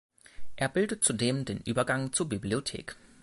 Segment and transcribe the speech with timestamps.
[0.55, 2.95] Er bildet zudem den Übergang zur Bibliothek.